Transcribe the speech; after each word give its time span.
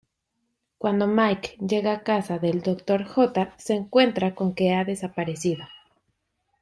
Cuando 0.79 1.05
Mike 1.05 1.57
llega 1.59 1.93
a 1.93 2.01
casa 2.01 2.39
del 2.39 2.63
Dr. 2.63 3.05
J, 3.05 3.53
se 3.59 3.75
encuentra 3.75 4.33
con 4.33 4.55
que 4.55 4.73
ha 4.73 4.83
desaparecido. 4.83 5.63